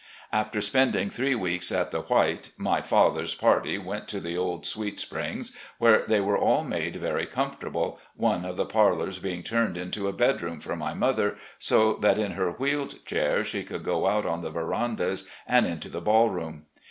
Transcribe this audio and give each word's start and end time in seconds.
After 0.33 0.61
spending 0.61 1.11
three 1.11 1.35
weeks 1.35 1.71
at" 1.71 1.91
the 1.91 2.01
White," 2.01 2.49
my 2.57 2.81
father's 2.81 3.35
party 3.35 3.77
went 3.77 4.07
to 4.07 4.19
the 4.19 4.35
Old 4.35 4.65
Sweet 4.65 4.99
Springs, 4.99 5.55
where 5.77 6.03
they 6.07 6.19
were 6.19 6.39
all 6.39 6.63
made 6.63 6.95
very 6.95 7.27
comfortable, 7.27 7.99
one 8.15 8.43
of 8.43 8.55
the 8.55 8.65
parlours 8.65 9.19
being 9.19 9.43
turned 9.43 9.77
into 9.77 10.07
a 10.07 10.11
bedroom 10.11 10.59
for 10.59 10.75
my 10.75 10.95
mother, 10.95 11.35
so 11.59 11.93
that 11.97 12.17
in 12.17 12.31
her 12.31 12.49
wheeled 12.53 13.05
chair 13.05 13.43
she 13.43 13.63
could 13.63 13.83
go 13.83 14.07
out 14.07 14.25
on 14.25 14.41
the 14.41 14.49
verandas 14.49 15.29
and 15.47 15.67
into 15.67 15.87
the 15.87 16.01
ball 16.01 16.31
room. 16.31 16.65